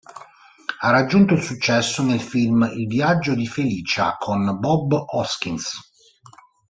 Ha 0.79 0.89
raggiunto 0.89 1.35
il 1.35 1.43
successo 1.43 2.01
nel 2.01 2.21
film 2.21 2.67
"Il 2.73 2.87
viaggio 2.87 3.35
di 3.35 3.45
Felicia" 3.45 4.17
con 4.17 4.57
Bob 4.59 4.91
Hoskins. 4.93 5.79